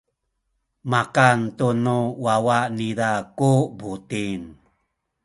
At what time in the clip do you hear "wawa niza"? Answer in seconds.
2.23-3.11